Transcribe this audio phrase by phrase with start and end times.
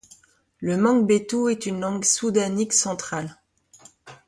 [0.61, 3.37] Le mangbetu est une langue soudanique centrale.